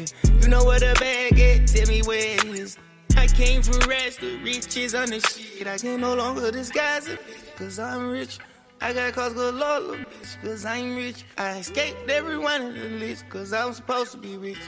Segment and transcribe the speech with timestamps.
[0.00, 1.66] You know where the bag at?
[1.66, 2.78] Tell me where it is.
[3.16, 5.66] I came from rags to riches on the shit.
[5.66, 7.18] I can no longer disguise it,
[7.56, 8.38] cause I'm rich.
[8.80, 11.24] I got cause galore, bitch, cause I'm rich.
[11.36, 14.60] I escaped every one of the list, cause I'm supposed to be rich.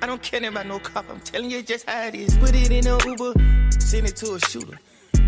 [0.00, 2.38] I don't care about no cop, I'm telling you just how it is.
[2.38, 3.34] Put it in a Uber,
[3.78, 4.78] send it to a shooter.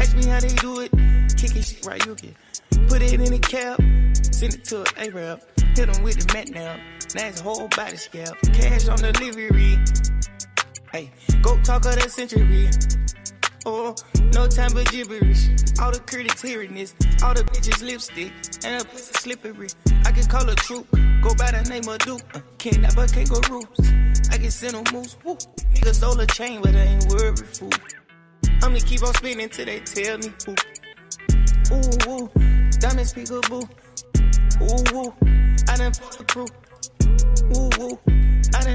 [0.00, 0.90] Ask me how they do it,
[1.36, 2.34] kick it shit right, you get.
[2.88, 3.77] Put it in a cab,
[4.24, 5.42] send it to an Arab.
[5.77, 6.80] Hit him with the mat now,
[7.14, 8.36] now whole body scalp.
[8.52, 9.79] Cash on delivery.
[10.92, 11.10] Hey,
[11.42, 12.69] go talk of the century.
[13.66, 13.95] Oh,
[14.33, 15.48] no time for gibberish.
[15.80, 18.33] All the critics hearing this, all the bitches lipstick,
[18.64, 19.69] and a pussy slippery.
[20.05, 20.86] I can call a troop,
[21.23, 22.23] go by the name of Duke.
[22.34, 23.66] Uh, kidnap a kangaroos.
[24.30, 25.16] I can send a moose.
[25.24, 25.36] Woo.
[25.74, 27.70] Nigga stole a chain, but I ain't worried, fool.
[28.62, 30.55] I'ma keep on spinning till they tell me who.
[31.72, 32.30] Ooh, ooh,
[32.78, 33.69] diamonds peekaboo.
[34.62, 35.14] Ooh, ooh,
[35.69, 36.47] I done fought the crew.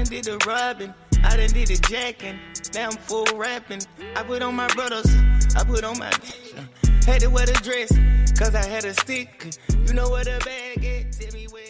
[0.06, 0.94] Done did the robbing.
[1.24, 2.38] I done did the jacking.
[2.74, 3.80] Now I'm full rapping.
[4.14, 5.12] I put on my brothers.
[5.56, 6.56] I put on my bitch.
[6.56, 7.90] Uh, had to wear the dress.
[8.38, 9.56] Cause I had a stick.
[9.68, 11.18] You know where the bag is.
[11.18, 11.62] Tell me where.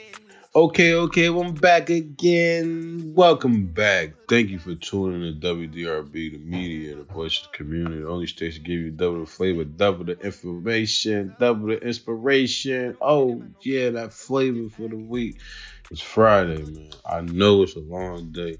[0.55, 3.12] Okay, okay, well, I'm back again.
[3.15, 4.12] Welcome back.
[4.28, 8.00] Thank you for tuning in to WDRB, the media, the voice of the community.
[8.00, 12.97] The only station give you double the flavor, double the information, double the inspiration.
[13.00, 15.41] Oh, yeah, that flavor for the week.
[15.89, 16.91] It's Friday, man.
[17.09, 18.59] I know it's a long day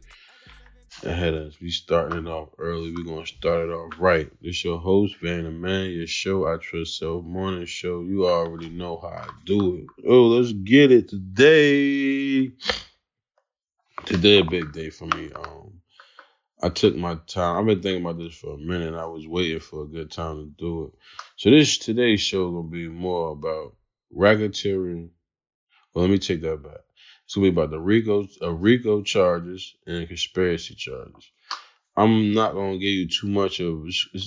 [1.03, 1.61] ahead of us.
[1.61, 2.93] We starting it off early.
[2.95, 4.31] We're gonna start it off right.
[4.41, 8.03] This your host, Van the Man, your show, I Trust Self Morning Show.
[8.03, 10.07] You already know how I do it.
[10.09, 12.53] Oh, let's get it today.
[14.05, 15.33] Today a big day for me.
[15.33, 15.81] Um
[16.63, 17.59] I took my time.
[17.59, 18.95] I've been thinking about this for a minute.
[18.95, 20.93] I was waiting for a good time to do it.
[21.37, 23.75] So this today's show gonna be more about
[24.17, 25.11] racketeering.
[25.93, 26.86] Well, let me take that back.
[27.27, 31.31] It's gonna be about the RICO, uh, RICO charges and conspiracy charges.
[31.97, 33.87] I'm not gonna give you too much of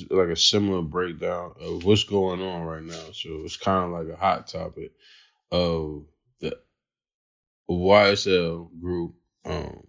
[0.09, 3.11] like a similar breakdown of what's going on right now.
[3.13, 4.91] So it's kind of like a hot topic
[5.51, 6.05] of
[6.41, 6.59] the
[7.69, 9.15] YSL group.
[9.45, 9.87] Um,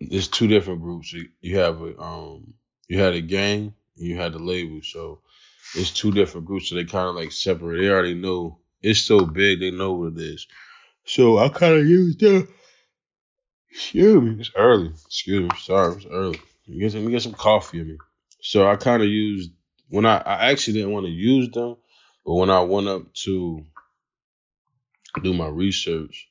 [0.00, 1.12] there's two different groups.
[1.12, 2.54] You- have a um,
[2.88, 4.80] you had a gang and you had the label.
[4.82, 5.20] So
[5.74, 6.68] it's two different groups.
[6.68, 7.80] So they kind of like separate.
[7.80, 9.60] They already know it's so big.
[9.60, 10.46] They know what it is.
[11.08, 12.46] So I kind of used them.
[13.70, 14.92] Excuse me, it's early.
[15.06, 16.38] Excuse me, sorry, it's early.
[16.66, 17.96] Let me get some, me get some coffee in me.
[18.42, 19.50] So I kind of used
[19.88, 21.76] when I I actually didn't want to use them,
[22.26, 23.64] but when I went up to
[25.22, 26.28] do my research,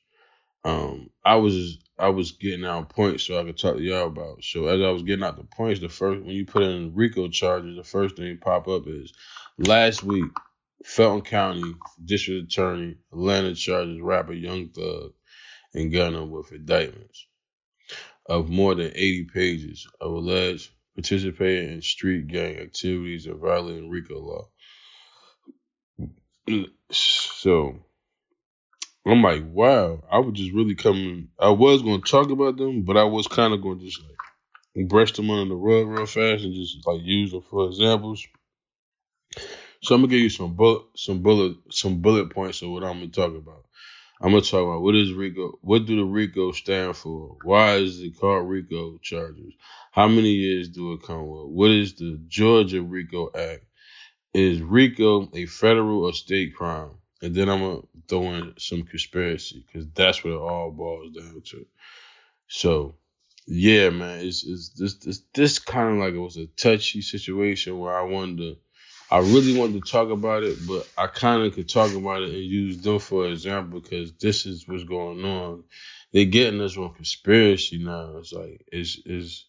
[0.64, 4.44] um, I was I was getting out points so I could talk to y'all about.
[4.44, 7.28] So as I was getting out the points, the first when you put in RICO
[7.30, 9.12] charges, the first thing pop up is
[9.58, 10.30] last week
[10.84, 11.74] Fulton County
[12.04, 15.12] District Attorney Atlanta charges rapper Young Thug
[15.74, 17.26] and Gunna with indictments
[18.26, 24.18] of more than 80 pages of alleged participating in street gang activities and violating RICO
[24.20, 24.48] law.
[26.90, 27.76] So
[29.06, 31.28] I'm like, wow, I was just really coming.
[31.38, 34.02] I was going to talk about them, but I was kind of going to just
[34.02, 38.26] like brush them under the rug real fast and just like use them for examples.
[39.82, 43.00] So I'm gonna give you some bullet, some bullet, some bullet points of what I'm
[43.00, 43.64] gonna talk about.
[44.20, 47.36] I'm gonna talk about what is RICO, what do the RICO stand for?
[47.44, 49.54] Why is it called RICO charges?
[49.92, 51.46] How many years do it come with?
[51.46, 53.64] What is the Georgia RICO Act?
[54.34, 56.92] Is RICO a federal or state crime?
[57.22, 61.42] And then I'm gonna throw in some conspiracy because that's what it all boils down
[61.46, 61.66] to.
[62.48, 62.96] So,
[63.46, 67.78] yeah, man, it's, it's this this this kind of like it was a touchy situation
[67.78, 68.56] where I wanted to,
[69.10, 72.30] I really wanted to talk about it, but I kind of could talk about it
[72.30, 75.64] and use them for example because this is what's going on.
[76.12, 78.16] They're getting us on conspiracy now.
[78.18, 79.46] It's like it's is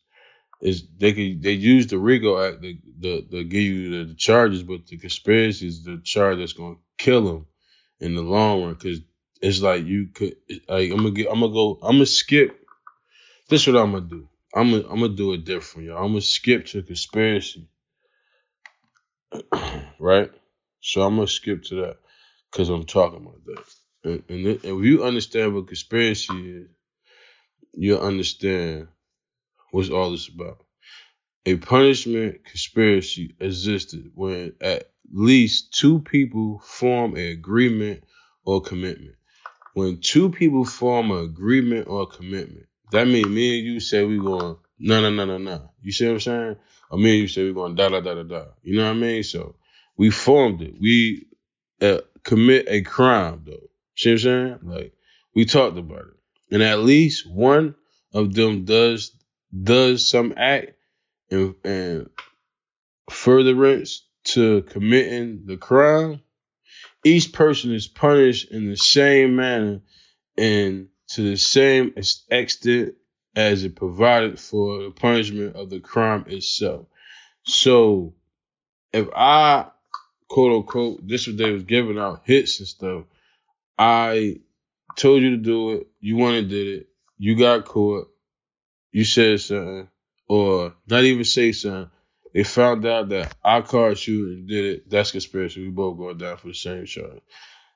[0.61, 4.15] is they could they use the RICO Act to, to, to give you the, the
[4.15, 7.45] charges, but the conspiracy is the charge that's gonna kill them
[7.99, 8.73] in the long run.
[8.73, 8.99] Because
[9.41, 10.35] it's like you could
[10.69, 12.59] like I'm gonna get I'm gonna go I'm gonna skip.
[13.49, 14.29] This is what I'm gonna do.
[14.53, 15.97] I'm gonna I'm gonna do it different, y'all.
[15.97, 17.67] I'm gonna skip to conspiracy,
[19.99, 20.31] right?
[20.81, 21.97] So I'm gonna skip to that
[22.51, 23.65] because I'm talking about that.
[24.03, 26.67] And, and if you understand what conspiracy is,
[27.73, 28.87] you'll understand
[29.71, 30.65] what's all this about.
[31.45, 38.03] A punishment conspiracy existed when at least two people form an agreement
[38.45, 39.15] or commitment.
[39.73, 44.21] When two people form an agreement or commitment, that means me and you say we're
[44.21, 45.71] going no no no no no.
[45.81, 46.55] You see what I'm saying?
[46.91, 48.45] Or me and you say we're going da da da da da.
[48.63, 49.23] You know what I mean?
[49.23, 49.55] So
[49.97, 50.75] we formed it.
[50.79, 51.27] We
[51.81, 53.69] uh, commit a crime though.
[53.95, 54.59] See what I'm saying?
[54.63, 54.93] Like
[55.35, 57.75] we talked about it, and at least one
[58.13, 59.11] of them does
[59.63, 60.73] does some act
[61.31, 62.09] and, and
[63.09, 66.21] furtherance to committing the crime,
[67.03, 69.81] each person is punished in the same manner
[70.37, 71.93] and to the same
[72.29, 72.95] extent
[73.39, 76.87] as it provided for the punishment of the crime itself.
[77.43, 78.13] So
[78.91, 79.67] if I
[80.27, 83.05] quote unquote this was they was giving out hits and stuff,
[83.77, 84.41] I
[84.97, 88.09] told you to do it, you went and did it, you got caught,
[88.91, 89.87] you said something,
[90.27, 91.89] or not even say something.
[92.33, 94.89] They found out that I caught you and did it.
[94.89, 95.63] That's conspiracy.
[95.63, 97.21] We both going down for the same charge.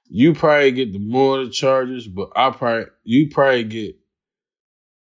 [0.10, 4.02] You probably get the more the charges, but I probably you probably get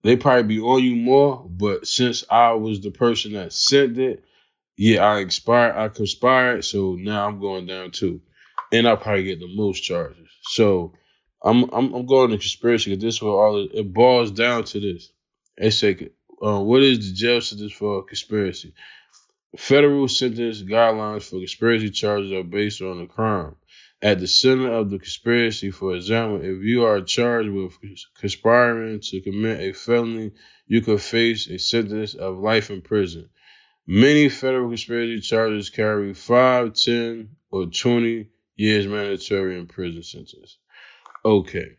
[0.04, 1.46] they probably be on you more.
[1.50, 4.24] But since I was the person that sent it,
[4.78, 8.22] yeah, I expired, I conspired, so now I'm going down too,
[8.72, 10.28] and I probably get the most charges.
[10.42, 10.94] So
[11.44, 14.64] I'm I'm, I'm going to conspiracy because this is what all it, it boils down
[14.66, 15.12] to this.
[15.58, 16.10] They say,
[16.42, 18.74] uh, what is the jail sentence for conspiracy?
[19.58, 23.56] Federal sentence guidelines for conspiracy charges are based on the crime.
[24.02, 27.78] At the center of the conspiracy, for example, if you are charged with
[28.18, 30.32] conspiring to commit a felony,
[30.68, 33.30] you could face a sentence of life in prison.
[33.86, 40.58] Many federal conspiracy charges carry 5, 10, or 20 years mandatory in prison sentence.
[41.26, 41.78] Okay.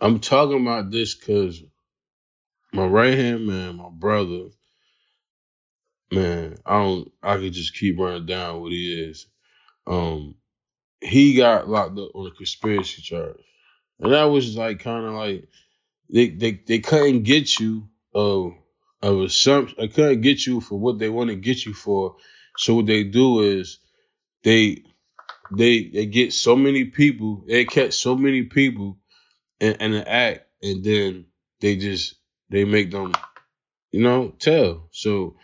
[0.00, 1.62] I'm talking about this because
[2.72, 4.48] my right hand man, my brother,
[6.12, 9.26] man, I don't I could just keep running down what he is.
[9.86, 10.36] Um
[11.00, 13.38] he got locked up on a conspiracy charge.
[14.00, 15.48] And that was like kind of like
[16.12, 18.54] they, they they couldn't get you of
[19.02, 19.78] of assumption.
[19.80, 22.16] I couldn't get you for what they want to get you for.
[22.56, 23.78] So what they do is
[24.42, 24.84] they
[25.52, 28.98] they they get so many people, they catch so many people
[29.60, 31.26] in, in an act, and then
[31.60, 32.14] they just
[32.50, 33.12] they make them,
[33.92, 34.88] you know, tell.
[34.92, 35.36] So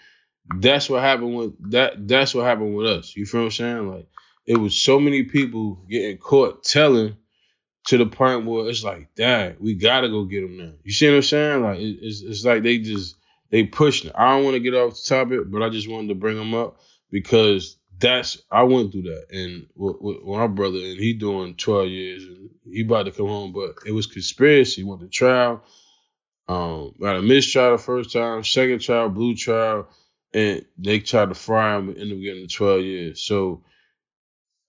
[0.59, 2.09] that's what happened with that.
[2.09, 3.17] That's what happened with us.
[3.17, 3.91] You feel what I'm saying?
[3.91, 4.09] Like
[4.47, 7.17] it was so many people getting caught telling
[7.87, 10.73] to the point where it's like, Dad, we gotta go get them now.
[10.83, 11.63] You see what I'm saying?
[11.63, 13.17] Like it's it's like they just
[13.51, 14.13] they pushed it.
[14.15, 16.55] I don't want to get off the topic, but I just wanted to bring them
[16.55, 21.55] up because that's I went through that, and with, with, my brother, and he doing
[21.55, 24.85] 12 years, and he about to come home, but it was conspiracy.
[24.85, 25.63] Went to trial.
[26.49, 29.89] Um, got a mistrial the first time, second trial, blue trial,
[30.33, 33.25] and they tried to fry him and ended up getting the 12 years.
[33.25, 33.65] So,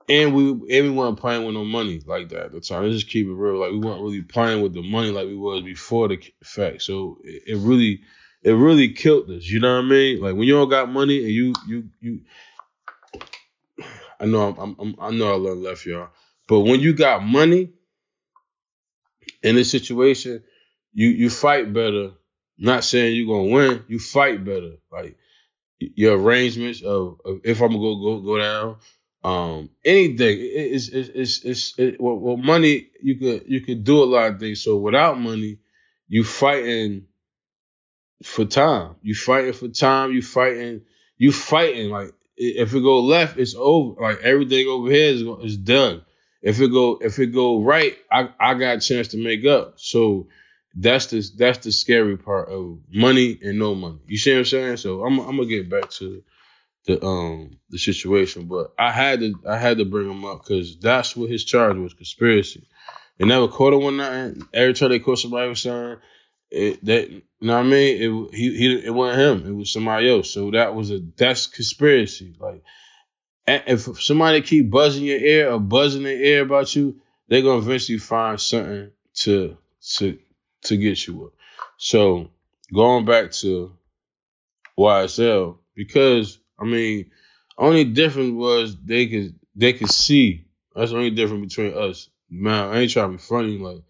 [0.09, 2.83] and we and we weren't playing with no money like that at the time.
[2.83, 3.59] Let's just keep it real.
[3.59, 6.81] Like we weren't really playing with the money like we was before the fact.
[6.81, 8.01] So it, it really,
[8.43, 9.45] it really killed us.
[9.45, 10.21] You know what I mean?
[10.21, 12.21] Like when you all got money and you you you.
[14.19, 16.09] I know I'm, I'm I know I left y'all,
[16.47, 17.71] but when you got money
[19.43, 20.43] in this situation,
[20.93, 22.11] you you fight better.
[22.57, 24.77] Not saying you're gonna win, you fight better.
[24.91, 25.17] Like
[25.79, 28.77] your arrangements of, of if I'm gonna go go go down,
[29.23, 30.37] um, anything.
[30.39, 34.31] It's it's it's, it's it, well, well, money you could you could do a lot
[34.33, 34.63] of things.
[34.63, 35.59] So without money,
[36.07, 37.07] you fighting
[38.23, 38.95] for time.
[39.01, 40.11] You fighting for time.
[40.11, 40.81] You fighting.
[41.17, 43.99] You fighting like if it go left, it's over.
[44.01, 46.03] Like everything over here is is done.
[46.41, 49.75] If it go if it go right, I I got a chance to make up.
[49.77, 50.27] So
[50.75, 53.99] that's the that's the scary part of money and no money.
[54.05, 54.77] You see what I'm saying?
[54.77, 56.23] So I'm I'm gonna get back to
[56.87, 60.79] the um the situation, but I had to I had to bring him up because
[60.79, 62.67] that's what his charge was conspiracy.
[63.17, 64.47] They never caught him on nothing.
[64.53, 65.99] Every time they caught somebody with something,
[66.49, 68.01] it that you know what I mean?
[68.01, 69.51] It he he it wasn't him.
[69.51, 70.31] It was somebody else.
[70.31, 72.35] So that was a that's conspiracy.
[72.39, 72.63] Like
[73.47, 77.97] if somebody keep buzzing your ear or buzzing their ear about you, they're gonna eventually
[77.97, 78.91] find something
[79.23, 79.57] to
[79.97, 80.17] to
[80.63, 81.33] to get you up.
[81.77, 82.29] So
[82.73, 83.73] going back to
[84.79, 87.11] YSL, because I mean,
[87.57, 90.47] only difference was they could they could see.
[90.75, 92.09] That's the only difference between us.
[92.29, 93.57] Man, I ain't trying to be funny.
[93.57, 93.81] Like,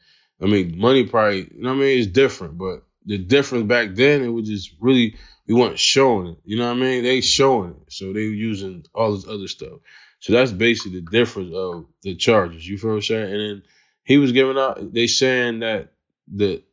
[0.42, 1.98] I mean, money probably, you know what I mean?
[2.00, 5.16] It's different, but the difference back then, it was just really,
[5.48, 6.38] we weren't showing it.
[6.46, 7.04] You know what I mean?
[7.04, 7.92] They showing it.
[7.92, 9.80] So they were using all this other stuff.
[10.20, 12.68] So that's basically the difference of the charges.
[12.68, 13.32] You feel what I'm saying?
[13.32, 13.64] And then
[14.04, 15.92] he was giving out, they saying that
[16.28, 16.64] the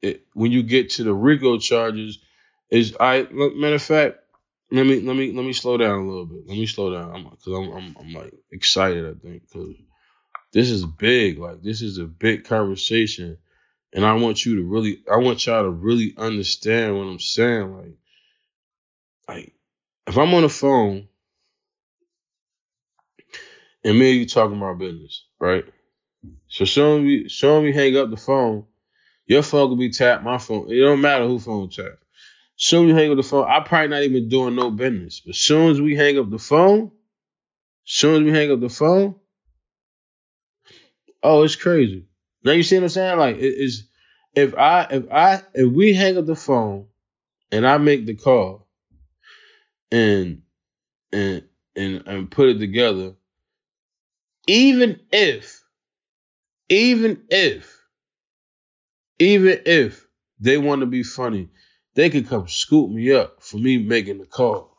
[0.00, 2.18] it, when you get to the RICO charges,
[2.70, 4.18] is I matter of fact,
[4.72, 6.46] let me let me let me slow down a little bit.
[6.46, 9.06] Let me slow down because I'm, I'm, I'm I'm like excited.
[9.06, 9.76] I think because
[10.52, 11.38] this is big.
[11.38, 13.38] Like this is a big conversation,
[13.94, 17.76] and I want you to really, I want y'all to really understand what I'm saying.
[17.76, 17.96] Like,
[19.28, 19.54] like
[20.08, 21.08] if I'm on the phone
[23.84, 25.64] and me and you talking about business, right?
[26.48, 28.64] So show me, show me hang up the phone
[29.26, 30.70] Your phone could be tapped, my phone.
[30.72, 32.04] It don't matter who phone tapped.
[32.60, 35.22] Soon you hang up the phone, I probably not even doing no business.
[35.24, 36.90] But soon as we hang up the phone,
[37.84, 39.14] soon as we hang up the phone,
[41.22, 42.06] oh, it's crazy.
[42.42, 43.18] Now you see what I'm saying?
[43.18, 43.88] Like it is
[44.34, 46.86] if I if I if we hang up the phone
[47.52, 48.66] and I make the call
[49.92, 50.42] and
[51.12, 51.44] and
[51.76, 53.14] and and put it together,
[54.48, 55.62] even if,
[56.68, 57.80] even if,
[59.20, 60.08] even if
[60.40, 61.50] they want to be funny,
[61.98, 64.72] they could come scoop me up for me making the call.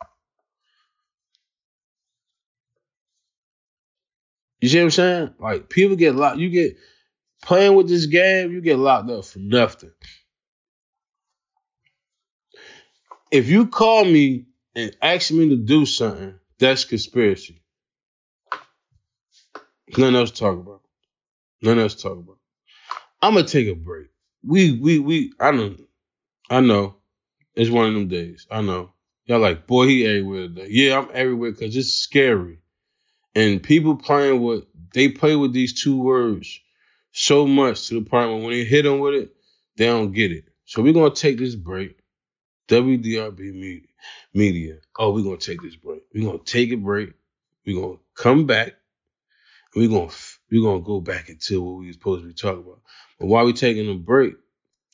[4.62, 5.34] You see what I'm saying?
[5.38, 6.38] Like people get locked.
[6.38, 6.78] You get
[7.44, 9.92] playing with this game, you get locked up for nothing.
[13.34, 17.62] If you call me and ask me to do something, that's conspiracy.
[19.98, 20.84] Nothing else to talk about.
[21.62, 22.38] Nothing else to talk about.
[23.22, 24.08] I'm gonna take a break.
[24.42, 25.76] We we we I know
[26.50, 26.99] I know.
[27.56, 28.48] It's one of them days.
[28.50, 28.94] I know.
[29.26, 30.68] Y'all like, boy, he everywhere today.
[30.70, 32.60] Yeah, I'm everywhere because it's scary.
[33.36, 36.60] And people playing with they play with these two words
[37.12, 39.36] so much to the point where when they hit them with it,
[39.78, 40.46] they don't get it.
[40.66, 41.98] So we're gonna take this break.
[42.70, 43.84] WDRB
[44.34, 44.76] media.
[44.98, 46.04] Oh, we're gonna take this break.
[46.14, 47.14] We're gonna take a break.
[47.66, 48.76] We're gonna come back.
[49.76, 50.12] We're gonna
[50.52, 52.82] we're gonna go back into what we were supposed to be talking about.
[53.20, 54.36] But while we're taking a break,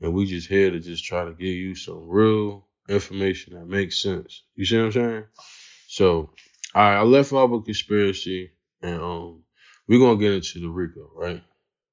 [0.00, 4.02] And we just here to just try to give you some real information that makes
[4.02, 4.42] sense.
[4.56, 5.24] You see what I'm saying?
[5.88, 6.30] So,
[6.74, 9.42] right, I left off with conspiracy, and um,
[9.86, 11.42] we're gonna get into the RICO, right?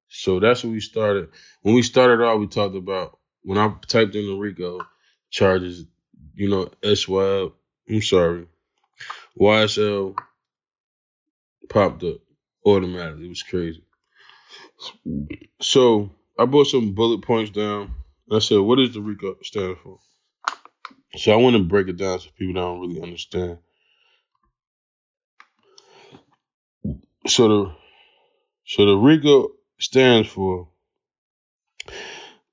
[0.10, 1.30] So that's what we started.
[1.62, 4.82] When we started off, we talked about when I typed in the RICO
[5.30, 5.86] charges,
[6.34, 7.54] you know, SWAB,
[7.90, 8.48] I'm sorry,
[9.40, 10.18] YSL
[11.70, 12.18] popped up
[12.66, 13.26] automatically.
[13.26, 13.84] It was crazy.
[15.62, 17.94] So I brought some bullet points down.
[18.32, 20.00] I said, what does the RICO stand for?
[21.18, 23.58] So I want to break it down so people don't really understand.
[27.28, 27.76] So the
[28.66, 29.50] so the RICO
[29.80, 30.70] stands for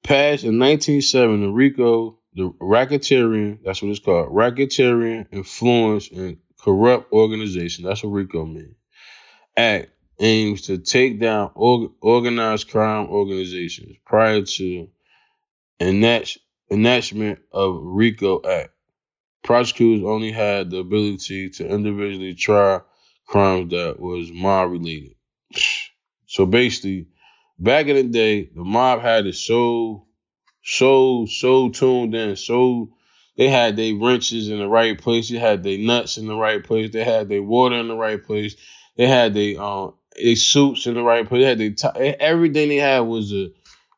[0.03, 1.41] passed in 1907.
[1.41, 7.85] The RICO, the racketeering, that's what it's called, racketeering, influence, and corrupt organization.
[7.85, 8.77] That's what RICO means.
[9.57, 9.91] Act
[10.21, 14.89] aims to take down organized crime organizations prior to
[15.81, 18.71] enactment of RICO Act.
[19.43, 22.81] Prosecutors only had the ability to individually try
[23.27, 25.15] crimes that was mob related.
[26.27, 27.09] So basically,
[27.59, 30.07] back in the day, the mob had it so
[30.63, 32.91] so so tuned in, so
[33.37, 36.63] they had their wrenches in the right place, they had their nuts in the right
[36.63, 38.57] place, they had their water in the right place,
[38.97, 42.77] they had their um their suits in the right place, they had t- everything they
[42.77, 43.51] had was a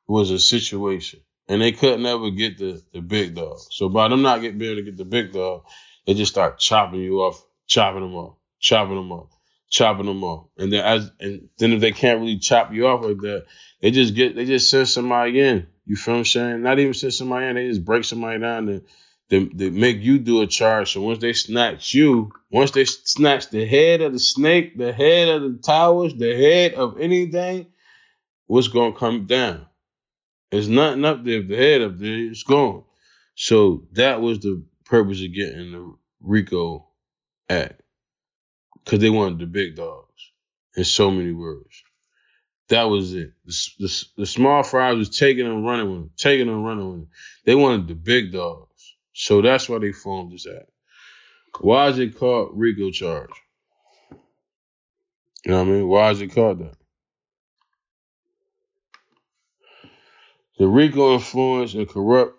[0.07, 3.59] was a situation, and they couldn't ever get the the big dog.
[3.71, 5.65] So by them not getting being able to get the big dog,
[6.07, 9.38] they just start chopping you off, chopping them off, chopping them off,
[9.71, 13.05] chopping them off, and then as and then if they can't really chop you off
[13.05, 13.47] like that,
[13.81, 15.67] they just get they just send somebody in.
[15.87, 16.63] You feel I'm saying?
[16.63, 18.83] Not even send somebody in, they just break somebody down and
[19.31, 20.93] they, they make you do a charge.
[20.93, 25.29] So once they snatch you, once they snatch the head of the snake, the head
[25.29, 27.67] of the towers, the head of anything,
[28.47, 29.67] what's gonna come down?
[30.51, 31.43] There's nothing up there.
[31.43, 32.85] The head up there, it's gone.
[33.35, 36.87] So that was the purpose of getting the RICO
[37.49, 37.83] Act.
[38.89, 40.33] Because they wanted the big dogs
[40.75, 41.83] in so many words.
[42.71, 43.33] That was it.
[43.45, 47.01] The, the, the small fries was taking and running with them, taking and running with
[47.01, 47.09] them.
[47.45, 48.97] They wanted the big dogs.
[49.13, 50.71] So that's why they formed this act.
[51.61, 53.29] Why is it called RICO charge?
[55.45, 55.89] You know what I mean?
[55.89, 56.75] Why is it called that?
[60.59, 62.39] The RICO Influence and Corrupt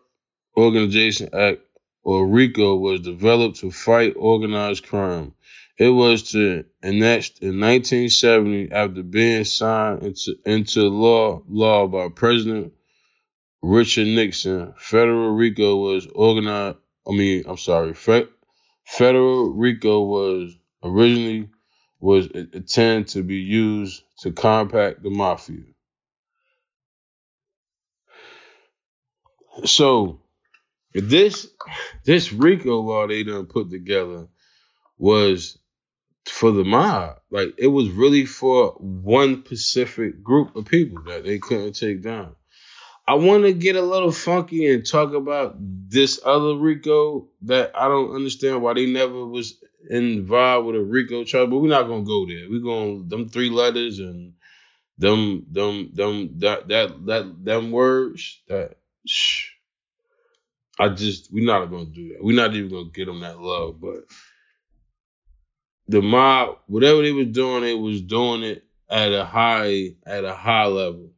[0.57, 1.59] Organization Act,
[2.03, 5.35] or RICO, was developed to fight organized crime.
[5.79, 12.73] It was to enacted in 1970 after being signed into, into law law by President
[13.61, 14.73] Richard Nixon.
[14.77, 16.77] Federal RICO was organized.
[17.07, 17.93] I mean, I'm sorry.
[17.93, 18.27] Fe,
[18.85, 21.49] Federal RICO was originally
[22.01, 25.63] was intended to be used to combat the mafia.
[29.63, 30.19] So
[30.93, 31.47] this
[32.03, 34.27] this RICO law they done put together
[34.97, 35.57] was
[36.25, 37.19] for the mob.
[37.31, 42.35] Like it was really for one specific group of people that they couldn't take down.
[43.07, 47.87] I want to get a little funky and talk about this other Rico that I
[47.87, 49.57] don't understand why they never was
[49.89, 52.47] involved with a Rico charge, but we're not gonna go there.
[52.49, 54.33] We're gonna them three letters and
[54.99, 58.75] them them them that that that them words that
[59.07, 59.53] shh,
[60.77, 62.23] I just we're not gonna do that.
[62.23, 64.03] We're not even gonna get them that love, but
[65.89, 70.35] the mob, whatever they was doing, they was doing it at a high at a
[70.35, 71.11] high level.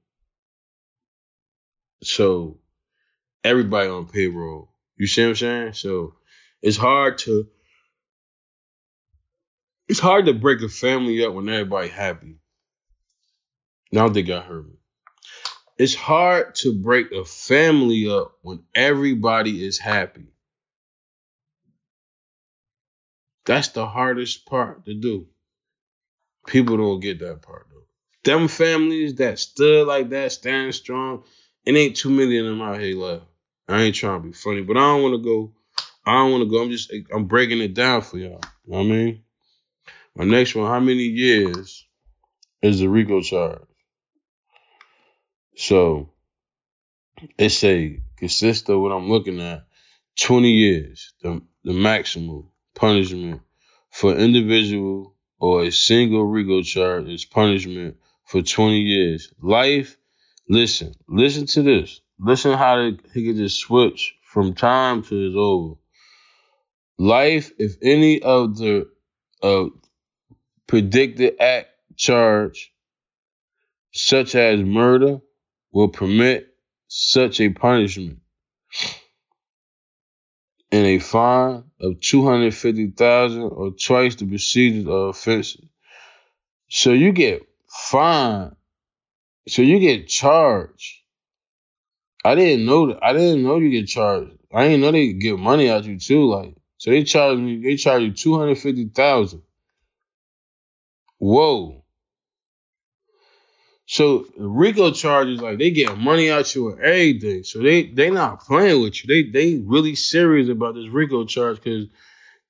[2.03, 2.57] So
[3.43, 4.73] everybody on payroll.
[4.95, 5.73] You see what I'm saying?
[5.73, 6.13] So
[6.61, 7.47] it's hard to
[9.89, 12.37] it's hard to break a family up when everybody happy.
[13.91, 14.67] Now they got hurt.
[15.77, 20.27] It's hard to break a family up when everybody is happy.
[23.45, 25.27] That's the hardest part to do.
[26.47, 27.85] People don't get that part though.
[28.23, 31.23] Them families that stood like that, standing strong,
[31.65, 33.25] it ain't too many of them out here left.
[33.67, 35.53] I ain't trying to be funny, but I don't want to go.
[36.05, 36.63] I don't want to go.
[36.63, 38.41] I'm just I'm breaking it down for y'all.
[38.65, 39.23] You know what I mean?
[40.15, 41.85] My next one, how many years
[42.61, 43.61] is the RICO charge?
[45.55, 46.09] So
[47.37, 49.65] it's a consists of what I'm looking at,
[50.19, 53.41] 20 years, the the maximum punishment
[53.91, 59.33] for individual or a single RICO charge is punishment for 20 years.
[59.41, 59.97] Life,
[60.47, 62.01] listen, listen to this.
[62.19, 65.75] Listen how he can just switch from time to it's over.
[66.97, 68.87] Life, if any of the
[69.41, 69.65] uh,
[70.67, 72.71] predicted act charge,
[73.91, 75.19] such as murder,
[75.71, 76.47] will permit
[76.87, 78.19] such a punishment
[80.71, 85.65] and a fine of two hundred fifty thousand or twice the procedures of offenses.
[86.69, 88.55] So you get fined.
[89.47, 90.99] So you get charged.
[92.23, 93.03] I didn't know that.
[93.03, 94.31] I didn't know you get charged.
[94.53, 96.25] I didn't know they get money out you too.
[96.25, 97.61] Like so, they charge me.
[97.61, 99.41] They charge you two hundred fifty thousand.
[101.17, 101.80] Whoa.
[103.91, 107.43] So RICO charges like they get money out you and everything.
[107.43, 109.07] So they they not playing with you.
[109.09, 111.89] They they really serious about this RICO charge because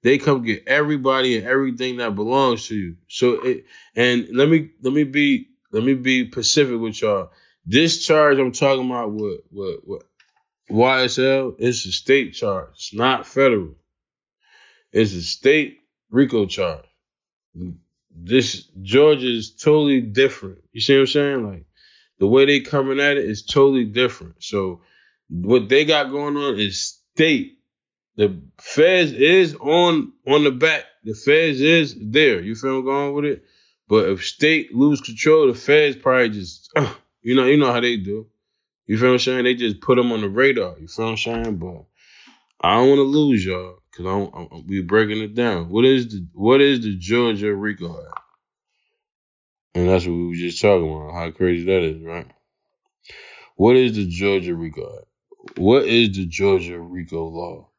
[0.04, 2.98] they come get everybody and everything that belongs to you.
[3.08, 7.32] So it and let me let me be let me be pacific with y'all.
[7.66, 10.04] This charge I'm talking about with with,
[10.70, 12.70] YSL is a state charge.
[12.76, 13.74] It's not federal.
[14.92, 15.80] It's a state
[16.12, 16.86] RICO charge
[18.16, 20.60] this Georgia is totally different.
[20.72, 21.48] You see what I'm saying?
[21.48, 21.66] Like
[22.20, 24.44] the way they coming at it is totally different.
[24.44, 24.82] So
[25.30, 27.58] what they got going on is state.
[28.18, 30.86] The feds is on on the back.
[31.04, 32.42] The feds is there.
[32.42, 33.44] You feel I'm going with it?
[33.88, 37.80] But if state lose control, the feds probably just uh, you know you know how
[37.80, 38.28] they do.
[38.86, 39.44] You feel what I'm saying?
[39.46, 40.76] They just put them on the radar.
[40.80, 41.58] You feel what I'm saying?
[41.58, 41.86] But
[42.60, 45.70] I don't want to lose y'all because I don't, we breaking it down.
[45.70, 48.20] What is the what is the Georgia RICO Act?
[49.74, 51.14] And that's what we were just talking about.
[51.14, 52.28] How crazy that is, right?
[53.56, 55.58] What is the Georgia RICO Act?
[55.58, 57.70] What is the Georgia RICO law?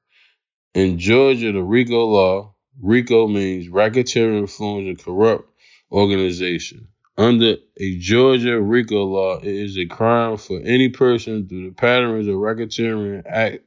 [0.75, 5.49] In Georgia, the RICO law, RICO means racketeering, influence, and corrupt
[5.91, 6.89] organization.
[7.19, 12.27] Under a Georgia RICO law, it is a crime for any person through the patterns
[12.27, 13.65] of racketeering act,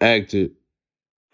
[0.00, 0.52] acted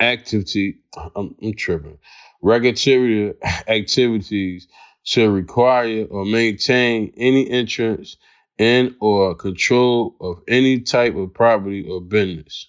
[0.01, 0.79] activity.
[1.15, 1.99] I'm, I'm tripping.
[2.43, 3.35] Racketeering
[3.69, 4.69] activities
[5.07, 8.17] to require or maintain any entrance
[8.59, 12.69] in or control of any type of property or business.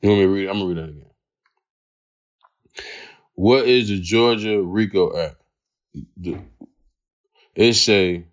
[0.00, 0.48] You want me to read?
[0.48, 1.10] I'm gonna read that again.
[3.34, 5.36] What is the Georgia RICO Act?
[7.54, 8.26] It say,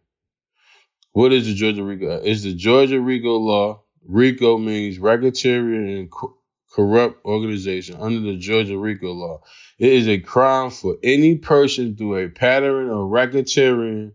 [1.12, 2.26] what is the Georgia RICO Act?
[2.26, 3.84] It's the Georgia RICO law.
[4.06, 6.38] RICO means co-
[6.72, 9.42] corrupt organization under the Georgia RICO law.
[9.80, 14.14] It is a crime for any person through a pattern of racketeering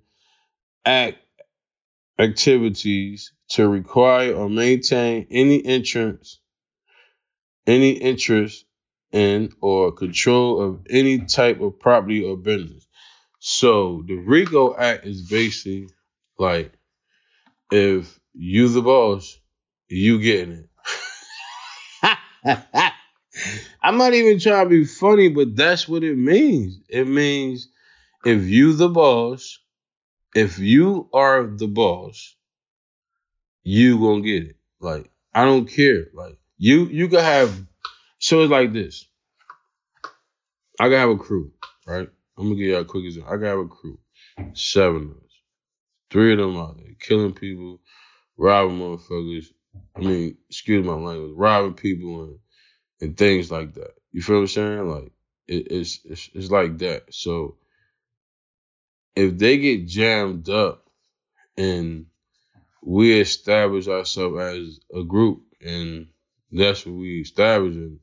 [0.84, 1.18] act
[2.18, 6.40] activities to require or maintain any entrance,
[7.66, 8.64] any interest
[9.12, 12.86] in or control of any type of property or business.
[13.38, 15.88] So the RICO Act is basically
[16.38, 16.72] like
[17.70, 19.38] if you the boss,
[19.88, 20.68] you getting it.
[23.82, 26.80] I'm not even trying to be funny, but that's what it means.
[26.88, 27.68] It means
[28.24, 29.58] if you the boss,
[30.34, 32.36] if you are the boss,
[33.62, 34.56] you gonna get it.
[34.80, 36.06] Like I don't care.
[36.14, 37.66] Like you, you can have.
[38.18, 39.04] So it's like this.
[40.80, 41.52] I can have a crew,
[41.86, 42.08] right?
[42.38, 43.32] I'm gonna give y'all a quick example.
[43.32, 43.98] I can have a crew,
[44.54, 45.32] seven of us,
[46.10, 47.80] three of them out there killing people,
[48.36, 49.46] robbing motherfuckers.
[49.96, 52.38] I mean, excuse my language, robbing people and
[53.00, 53.92] and things like that.
[54.12, 54.90] You feel what I'm saying?
[54.90, 55.12] Like
[55.48, 57.12] it, it's, it's it's like that.
[57.14, 57.56] So
[59.16, 60.86] if they get jammed up
[61.56, 62.06] and
[62.82, 66.08] we establish ourselves as a group and
[66.50, 68.00] that's what we establish and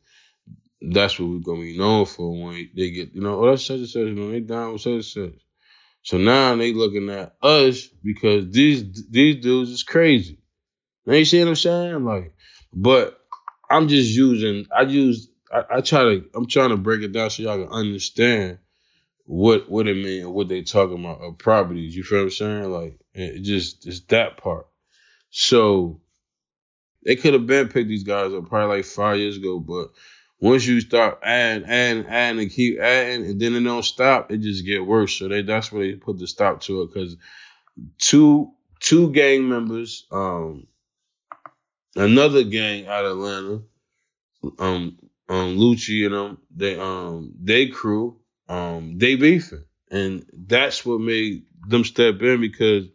[0.81, 3.79] that's what we're gonna be known for when they get, you know, oh that's such
[3.79, 5.33] and such, you know, they down with such and such.
[6.03, 10.39] So now they looking at us because these these dudes is crazy.
[11.05, 12.05] You see what I'm saying?
[12.05, 12.33] Like,
[12.73, 13.19] but
[13.69, 14.65] I'm just using.
[14.75, 15.29] I use.
[15.51, 16.25] I, I, try to.
[16.35, 18.59] I'm trying to break it down so y'all can understand
[19.25, 21.95] what what it mean, what they talking about of properties.
[21.95, 22.71] You feel what I'm saying?
[22.71, 24.67] Like it just it's that part.
[25.29, 26.01] So
[27.05, 29.89] they could have been picked these guys up probably like five years ago, but
[30.41, 34.37] once you start adding, adding, adding, and keep adding, and then it don't stop, it
[34.37, 35.17] just get worse.
[35.17, 37.17] So they that's where they put the stop to it because
[37.97, 40.67] two two gang members, um,
[41.99, 43.61] another gang out of Atlanta,
[44.57, 51.01] um, um, Lucci and them, they um, they crew, um, they beefing, and that's what
[51.01, 52.85] made them step in because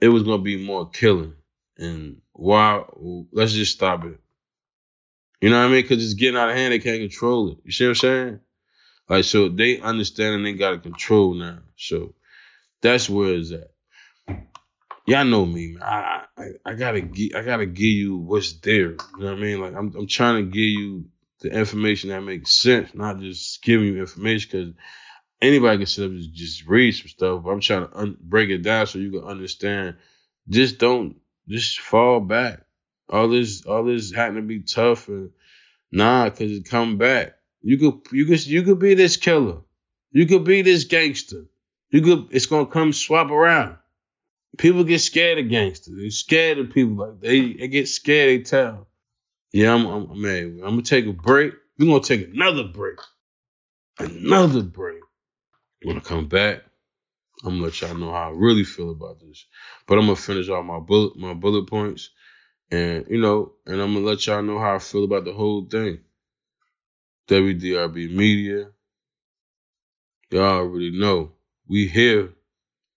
[0.00, 1.34] it was gonna be more killing.
[1.76, 2.84] And why?
[3.32, 4.18] Let's just stop it.
[5.40, 5.82] You know what I mean?
[5.82, 6.72] Because it's getting out of hand.
[6.72, 7.58] They can't control it.
[7.64, 8.40] You see what I'm saying?
[9.08, 11.58] Like so, they understand and they got to control now.
[11.76, 12.14] So
[12.80, 13.71] that's where it's at
[15.06, 15.82] y'all know me, man.
[15.82, 18.92] I, I, I gotta I gotta give you what's there.
[18.92, 19.60] You know what I mean?
[19.60, 21.06] Like I'm I'm trying to give you
[21.40, 24.74] the information that makes sense, not just giving you information because
[25.40, 27.42] anybody can sit up and just read some stuff.
[27.42, 29.96] But I'm trying to un- break it down so you can understand.
[30.48, 31.16] Just don't
[31.48, 32.62] just fall back.
[33.08, 35.30] All this all this having to be tough and
[35.90, 37.34] nah, cause it come back.
[37.62, 39.58] You could you could you could be this killer.
[40.12, 41.46] You could be this gangster.
[41.90, 43.76] You could it's gonna come swap around
[44.58, 45.96] people get scared of gangsters.
[45.96, 48.28] They scared of people like they they get scared.
[48.28, 48.88] They tell.
[49.52, 50.60] Yeah, I'm, I'm man.
[50.62, 51.54] I'm gonna take a break.
[51.78, 52.98] We're gonna take another break.
[53.98, 55.00] Another break.
[55.82, 56.62] When I come back,
[57.44, 59.46] I'm gonna let y'all know how I really feel about this.
[59.86, 62.10] But I'm gonna finish all my bullet my bullet points,
[62.70, 65.66] and you know, and I'm gonna let y'all know how I feel about the whole
[65.66, 66.00] thing.
[67.28, 68.68] WDRB Media.
[70.30, 71.32] Y'all already know.
[71.68, 72.32] We here.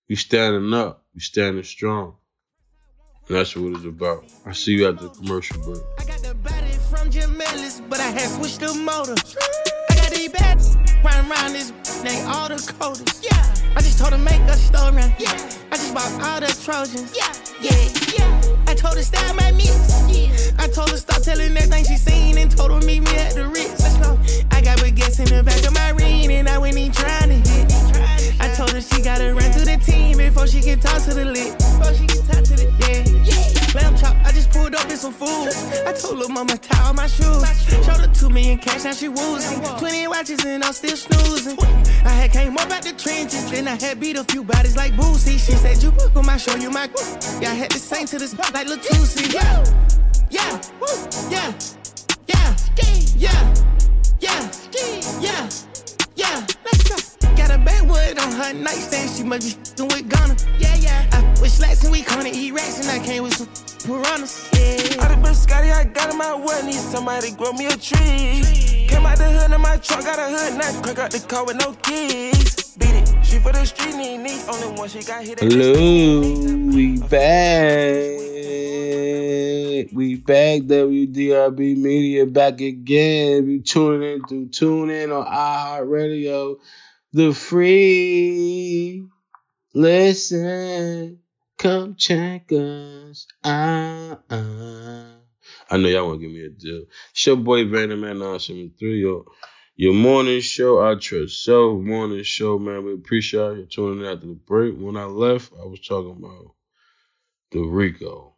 [0.07, 1.03] We standing up.
[1.15, 2.15] We standing strong.
[3.27, 4.23] And that's what it's about.
[4.45, 5.81] I see you at the commercial break.
[5.99, 9.15] I got the body from Jim Ellis, but I had switched the motor.
[9.89, 10.61] I got these bad
[11.03, 11.71] running around this,
[12.03, 13.23] they all the coders.
[13.23, 13.73] Yeah.
[13.75, 15.01] I just told her make a story.
[15.17, 15.33] Yeah.
[15.71, 17.15] I just bought all the Trojans.
[17.15, 17.33] Yeah.
[17.59, 17.89] Yeah.
[18.15, 19.45] Yeah told her stop my.
[20.65, 23.47] I told her stop telling everything she seen and told her meet me at the
[23.47, 23.81] Ritz.
[23.81, 24.17] Let's go.
[24.49, 27.49] I got baguettes in the back of my ring and I went in trying to
[27.49, 27.71] hit.
[28.39, 31.25] I told her she gotta run to the team before she can talk to the
[31.25, 31.53] lit.
[31.57, 33.75] Before she can talk to the yeah.
[33.75, 35.49] Lamb chop, I just pulled up in some food.
[35.85, 37.43] I told her mama tie all my shoes.
[37.85, 39.61] Showed her two million cash, now she woozing.
[39.77, 41.59] Twenty watches and I'm still snoozing.
[42.05, 44.93] I had came up out the trenches, then I had beat a few bodies like
[44.93, 45.37] Boosie.
[45.37, 46.89] She said you book on my show, you my.
[47.41, 49.31] Yeah, I had the same to this like Latusi.
[49.31, 49.63] Yeah,
[50.31, 50.59] yeah,
[51.29, 51.53] yeah,
[52.27, 52.55] yeah,
[53.17, 53.53] yeah,
[54.19, 54.49] yeah,
[55.21, 55.49] yeah,
[56.15, 56.47] yeah.
[56.65, 56.95] Let's go.
[57.35, 60.35] Got a backwood on her nightstand, she must be f***ing with Ghana.
[60.57, 61.09] Yeah, yeah.
[61.11, 63.47] I with slacks and we gonna eat rats, and I came with some
[63.85, 64.49] piranhas.
[64.53, 65.03] Yeah.
[65.03, 68.87] I done been Scotty, I got in my way, need somebody grow me a tree.
[68.87, 71.45] Came out the hood in my truck, got a hood nut, crack out the car
[71.45, 72.75] with no keys.
[72.77, 75.39] Beat it, she for the street, need needs, only one she got hit.
[75.39, 76.21] Hello,
[76.73, 78.24] we back.
[79.93, 80.61] We back.
[80.61, 83.49] WDRB Media back again.
[83.49, 86.57] You tuning in through tune in on iHeartRadio,
[87.13, 89.05] the free.
[89.73, 91.19] Listen,
[91.57, 94.23] come check us out.
[94.29, 96.83] I know y'all want to give me a deal.
[97.11, 99.25] It's your boy Vanderman 973, your,
[99.75, 100.81] your morning show.
[100.81, 102.85] I trust so morning show, man.
[102.85, 104.75] We appreciate you tuning in after the break.
[104.77, 106.53] When I left, I was talking about
[107.51, 108.34] the Rico.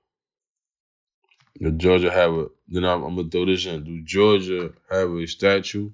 [1.59, 3.83] The Georgia have a then I'm, I'm gonna throw this in.
[3.83, 5.91] Do Georgia have a statue?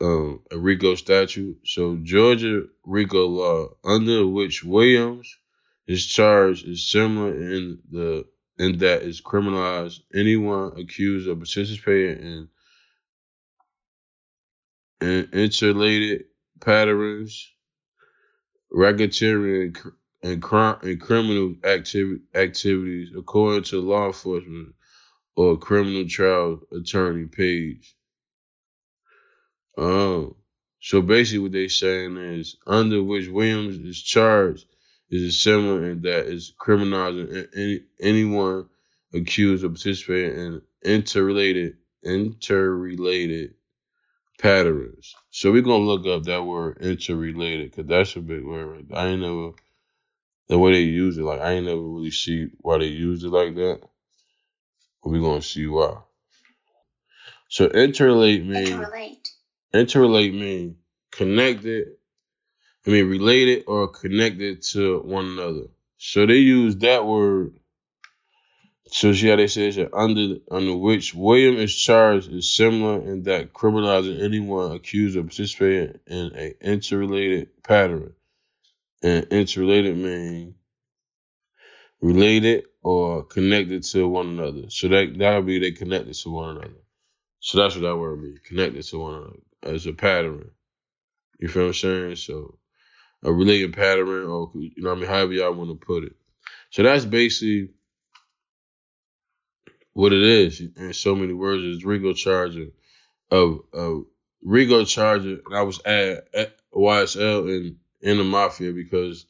[0.00, 1.58] Um, a RICO statute.
[1.64, 5.38] So Georgia RICO law, under which Williams
[5.86, 8.26] is charged, is similar in the
[8.58, 12.48] in that it criminalized anyone accused of participating
[15.00, 16.26] in, in interrelated
[16.60, 17.50] patterns,
[18.70, 19.76] racketeering,
[20.22, 24.74] and, crime, and criminal activity, activities, according to law enforcement
[25.36, 27.94] or criminal trial attorney page.
[29.78, 30.34] Um,
[30.80, 34.66] so basically, what they're saying is under which Williams is charged
[35.10, 38.68] is a similar in that it's criminalizing any, anyone
[39.12, 43.54] accused of participating in interrelated interrelated
[44.38, 45.14] patterns.
[45.30, 48.86] So we're gonna look up that word interrelated because that's a big word.
[48.94, 49.52] I ain't never
[50.50, 51.24] the way they use it.
[51.24, 53.80] Like I ain't never really see why they use it like that.
[55.02, 55.98] But we're gonna see why.
[57.50, 59.28] So interrelate means Interrelate.
[59.74, 60.76] interrelate mean
[61.12, 61.88] connected
[62.86, 67.54] i mean related or connected to one another so they use that word
[68.88, 73.24] so see how they say it's under under which william is charged is similar in
[73.24, 78.14] that criminalizing anyone accused of participating in a interrelated pattern
[79.02, 80.54] and interrelated mean
[82.00, 86.80] related or connected to one another so that that'll be they connected to one another
[87.40, 90.50] so that's what that word means connected to one another as a pattern.
[91.38, 92.16] You feel what I'm saying?
[92.16, 92.58] So
[93.22, 96.12] a related pattern, or you know, I mean, however y'all want to put it.
[96.70, 97.70] So that's basically
[99.92, 101.62] what it is in so many words.
[101.62, 102.72] Is RICO charging
[103.30, 104.04] of of
[104.42, 109.26] RICO charging, and I was at, at YSL in in the mafia because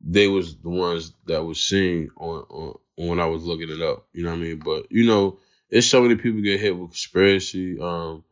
[0.00, 4.06] they was the ones that was seen on, on when I was looking it up.
[4.12, 4.58] You know what I mean?
[4.58, 7.78] But you know, it's so many people get hit with conspiracy.
[7.80, 8.24] Um,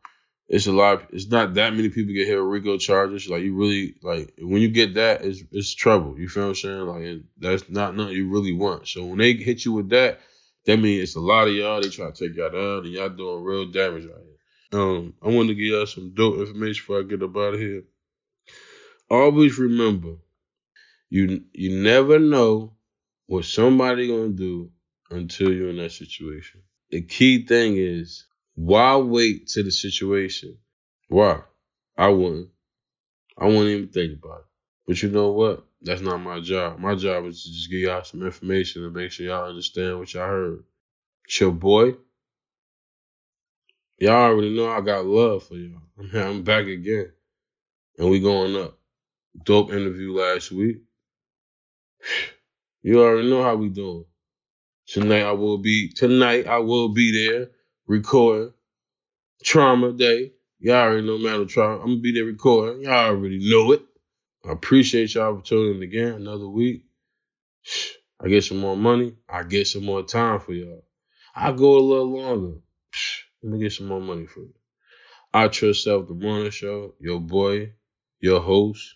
[0.47, 1.09] it's a lot.
[1.13, 3.29] It's not that many people get hit with RICO charges.
[3.29, 6.19] Like you really like when you get that, it's it's trouble.
[6.19, 6.85] You feel what I'm saying?
[6.87, 8.87] Like that's not nothing you really want.
[8.87, 10.21] So when they hit you with that,
[10.65, 11.81] that means it's a lot of y'all.
[11.81, 14.79] They trying to take y'all down, and y'all doing real damage right here.
[14.79, 17.59] Um, I want to give y'all some dope information before I get up out of
[17.59, 17.83] here.
[19.09, 20.15] Always remember,
[21.09, 22.73] you you never know
[23.27, 24.71] what somebody gonna do
[25.09, 26.61] until you're in that situation.
[26.91, 30.57] The key thing is why wait to the situation?
[31.07, 31.41] Why?
[31.97, 32.49] I wouldn't.
[33.37, 34.45] I wouldn't even think about it.
[34.87, 35.65] But you know what?
[35.81, 36.79] That's not my job.
[36.79, 40.13] My job is to just give y'all some information and make sure y'all understand what
[40.13, 40.63] y'all heard.
[41.39, 41.95] Your boy.
[43.99, 45.81] Y'all already know I got love for y'all.
[46.13, 47.11] I'm back again.
[47.97, 48.78] And we going up.
[49.45, 50.77] Dope interview last week.
[52.81, 54.05] You already know how we doing.
[54.87, 57.49] Tonight I will be tonight I will be there
[57.87, 58.53] recording
[59.43, 60.33] Trauma Day.
[60.59, 61.81] Y'all already know Metal Trauma.
[61.81, 62.83] I'm gonna be there recording.
[62.83, 63.81] Y'all already know it.
[64.47, 66.85] I appreciate y'all for tuning in again another week.
[68.19, 69.15] I get some more money.
[69.29, 70.83] I get some more time for y'all.
[71.35, 72.57] I go a little longer.
[73.43, 74.53] Let me get some more money for you.
[75.33, 76.95] I trust self the morning show.
[76.99, 77.73] Your boy,
[78.19, 78.95] your host,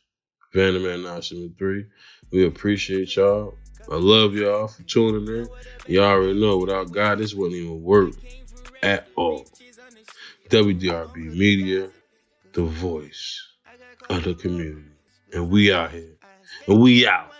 [0.53, 1.85] Vanderman 973.
[2.31, 3.55] We appreciate y'all.
[3.91, 5.47] I love y'all for tuning in.
[5.87, 8.13] Y'all already know without God, this wouldn't even work
[8.81, 9.45] at all.
[10.49, 11.89] WDRB Media,
[12.53, 13.47] the voice
[14.09, 14.87] of the community.
[15.33, 16.17] And we out here.
[16.67, 17.31] And we out.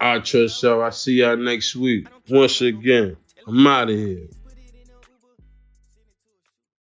[0.00, 0.82] I trust y'all.
[0.82, 2.06] I see y'all next week.
[2.28, 4.28] Once again, I'm out of here.